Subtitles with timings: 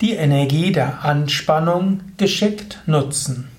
[0.00, 3.50] Die Energie der Anspannung geschickt nutzen.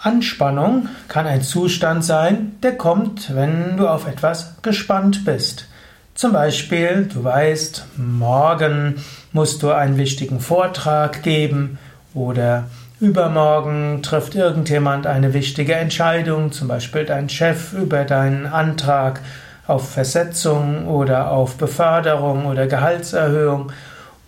[0.00, 5.68] Anspannung kann ein Zustand sein, der kommt, wenn du auf etwas gespannt bist.
[6.14, 8.96] Zum Beispiel, du weißt, morgen
[9.32, 11.78] musst du einen wichtigen Vortrag geben
[12.12, 12.64] oder
[12.98, 19.20] übermorgen trifft irgendjemand eine wichtige Entscheidung, zum Beispiel dein Chef über deinen Antrag
[19.68, 23.70] auf Versetzung oder auf Beförderung oder Gehaltserhöhung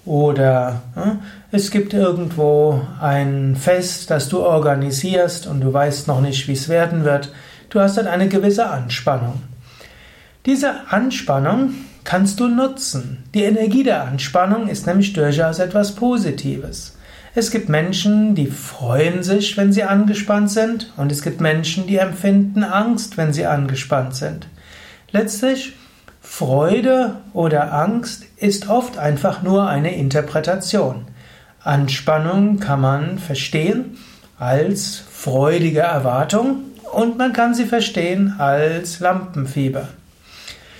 [0.05, 1.11] oder äh,
[1.53, 6.68] es gibt irgendwo ein Fest, das du organisierst und du weißt noch nicht, wie es
[6.68, 7.32] werden wird.
[7.68, 9.43] Du hast dann eine gewisse Anspannung.
[10.46, 13.25] Diese Anspannung kannst du nutzen.
[13.35, 16.96] Die Energie der Anspannung ist nämlich durchaus etwas Positives.
[17.35, 21.98] Es gibt Menschen, die freuen sich, wenn sie angespannt sind, und es gibt Menschen, die
[21.98, 24.48] empfinden Angst, wenn sie angespannt sind.
[25.12, 25.75] Letztlich
[26.40, 31.04] Freude oder Angst ist oft einfach nur eine Interpretation.
[31.62, 33.98] Anspannung kann man verstehen
[34.39, 36.61] als freudige Erwartung
[36.95, 39.89] und man kann sie verstehen als Lampenfieber.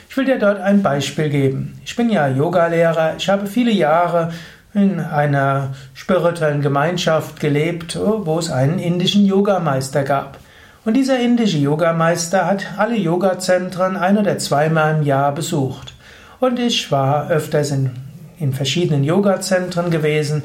[0.09, 1.79] Ich will dir dort ein Beispiel geben.
[1.85, 3.17] Ich bin ja Yogalehrer.
[3.19, 4.33] Ich habe viele Jahre
[4.73, 10.39] in einer spirituellen Gemeinschaft gelebt, wo es einen indischen Yogameister gab.
[10.83, 15.93] Und dieser indische Yogameister hat alle Yogazentren ein oder zweimal im Jahr besucht.
[16.41, 17.91] Und ich war öfters in,
[18.39, 20.43] in verschiedenen Yogazentren gewesen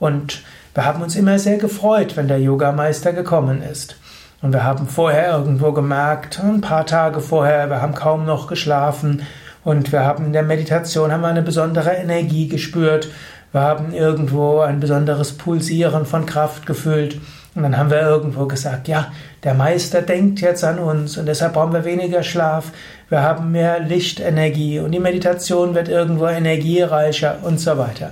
[0.00, 0.42] und
[0.74, 3.96] wir haben uns immer sehr gefreut, wenn der Yogameister gekommen ist.
[4.42, 9.22] Und wir haben vorher irgendwo gemerkt, ein paar Tage vorher, wir haben kaum noch geschlafen
[9.62, 13.08] und wir haben in der Meditation haben wir eine besondere Energie gespürt.
[13.52, 17.20] Wir haben irgendwo ein besonderes Pulsieren von Kraft gefühlt.
[17.56, 19.10] Und dann haben wir irgendwo gesagt, ja,
[19.42, 22.70] der Meister denkt jetzt an uns und deshalb brauchen wir weniger Schlaf.
[23.08, 28.10] Wir haben mehr Lichtenergie und die Meditation wird irgendwo energiereicher und so weiter.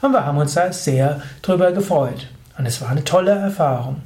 [0.00, 2.28] Und wir haben uns da sehr drüber gefreut.
[2.56, 3.96] Und es war eine tolle Erfahrung.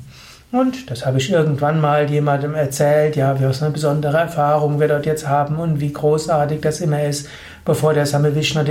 [0.51, 5.07] Und das habe ich irgendwann mal jemandem erzählt, ja, was eine besondere Erfahrung wir dort
[5.07, 7.29] jetzt haben und wie großartig das immer ist,
[7.65, 8.65] bevor der Same Vishnu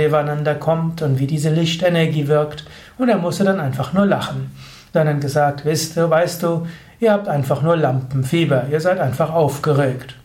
[0.58, 2.66] kommt und wie diese Lichtenergie wirkt.
[2.98, 4.50] Und er musste dann einfach nur lachen
[4.92, 6.66] sondern gesagt, wisst du, weißt du,
[6.98, 10.16] ihr habt einfach nur Lampenfieber, ihr seid einfach aufgeregt.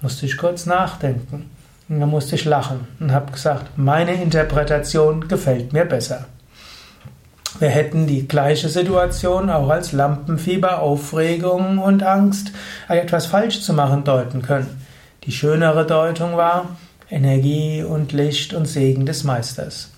[0.00, 1.50] Musste ich kurz nachdenken.
[1.88, 6.26] Und dann musste ich lachen und habe gesagt, meine Interpretation gefällt mir besser.
[7.58, 12.52] Wir hätten die gleiche Situation auch als Lampenfieber, Aufregung und Angst,
[12.88, 14.84] etwas falsch zu machen, deuten können.
[15.24, 16.76] Die schönere Deutung war
[17.10, 19.92] Energie und Licht und Segen des Meisters.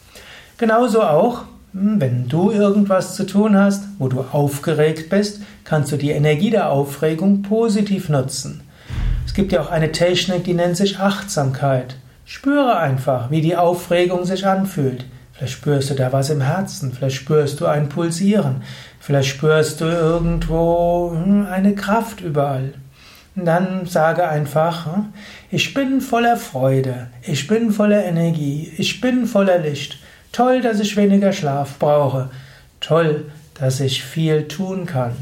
[0.58, 1.44] Genauso auch
[1.78, 6.70] wenn du irgendwas zu tun hast, wo du aufgeregt bist, kannst du die Energie der
[6.70, 8.62] Aufregung positiv nutzen.
[9.26, 11.96] Es gibt ja auch eine Technik, die nennt sich Achtsamkeit.
[12.24, 15.04] Spüre einfach, wie die Aufregung sich anfühlt.
[15.32, 18.62] Vielleicht spürst du da was im Herzen, vielleicht spürst du ein Pulsieren,
[18.98, 22.72] vielleicht spürst du irgendwo hm, eine Kraft überall.
[23.34, 25.12] Dann sage einfach, hm,
[25.50, 29.98] ich bin voller Freude, ich bin voller Energie, ich bin voller Licht.
[30.36, 32.28] Toll, dass ich weniger Schlaf brauche.
[32.80, 35.12] Toll, dass ich viel tun kann.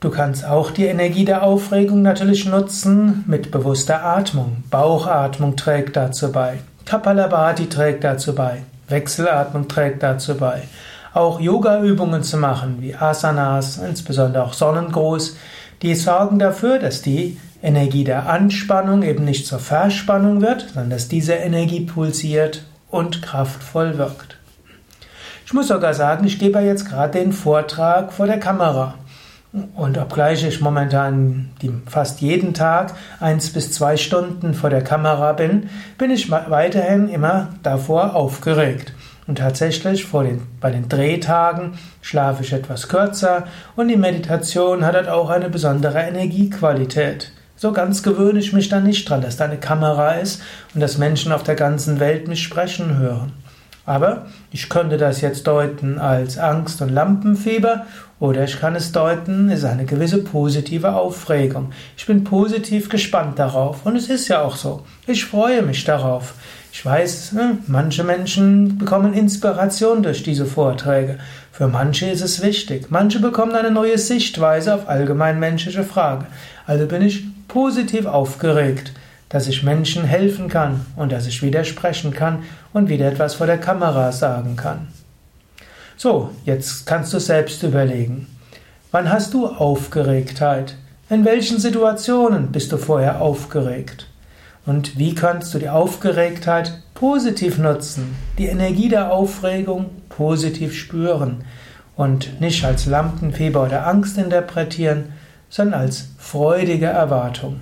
[0.00, 4.62] Du kannst auch die Energie der Aufregung natürlich nutzen mit bewusster Atmung.
[4.68, 6.58] Bauchatmung trägt dazu bei.
[6.84, 8.60] Kapalabhati trägt dazu bei.
[8.88, 10.64] Wechselatmung trägt dazu bei.
[11.14, 15.34] Auch Yoga-Übungen zu machen, wie Asanas, insbesondere auch Sonnengruß,
[15.80, 21.08] die sorgen dafür, dass die Energie der Anspannung eben nicht zur Verspannung wird, sondern dass
[21.08, 24.38] diese Energie pulsiert und kraftvoll wirkt.
[25.46, 28.94] Ich muss sogar sagen, ich gebe jetzt gerade den Vortrag vor der Kamera.
[29.74, 31.50] Und obgleich ich momentan
[31.86, 37.48] fast jeden Tag eins bis zwei Stunden vor der Kamera bin, bin ich weiterhin immer
[37.62, 38.92] davor aufgeregt.
[39.26, 43.44] Und tatsächlich vor den, bei den Drehtagen schlafe ich etwas kürzer
[43.76, 47.32] und die Meditation hat halt auch eine besondere Energiequalität.
[47.60, 50.40] So ganz gewöhne ich mich da nicht dran, dass da eine Kamera ist
[50.74, 53.32] und dass Menschen auf der ganzen Welt mich sprechen hören.
[53.84, 57.86] Aber ich könnte das jetzt deuten als Angst und Lampenfieber
[58.20, 61.72] oder ich kann es deuten, es ist eine gewisse positive Aufregung.
[61.96, 64.84] Ich bin positiv gespannt darauf und es ist ja auch so.
[65.08, 66.34] Ich freue mich darauf.
[66.70, 71.18] Ich weiß, ne, manche Menschen bekommen Inspiration durch diese Vorträge.
[71.50, 72.90] Für manche ist es wichtig.
[72.90, 76.26] Manche bekommen eine neue Sichtweise auf allgemeinmenschliche Fragen.
[76.66, 78.92] Also bin ich positiv aufgeregt,
[79.28, 83.58] dass ich Menschen helfen kann und dass ich widersprechen kann und wieder etwas vor der
[83.58, 84.88] Kamera sagen kann.
[85.96, 88.28] So, jetzt kannst du selbst überlegen.
[88.90, 90.76] Wann hast du Aufgeregtheit?
[91.10, 94.06] In welchen Situationen bist du vorher aufgeregt?
[94.64, 101.44] Und wie kannst du die Aufgeregtheit positiv nutzen, die Energie der Aufregung positiv spüren
[101.96, 105.12] und nicht als Lampenfieber oder Angst interpretieren,
[105.48, 107.60] sondern als freudige Erwartung.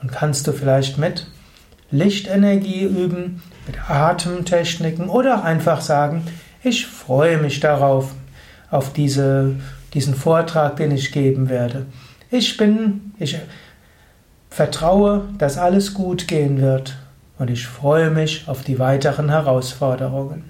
[0.00, 1.26] Und kannst du vielleicht mit
[1.90, 6.24] Lichtenergie üben, mit Atemtechniken oder einfach sagen,
[6.62, 8.12] ich freue mich darauf,
[8.70, 9.56] auf diese,
[9.94, 11.86] diesen Vortrag, den ich geben werde.
[12.30, 13.38] Ich bin, ich
[14.50, 16.96] vertraue, dass alles gut gehen wird
[17.38, 20.44] und ich freue mich auf die weiteren Herausforderungen.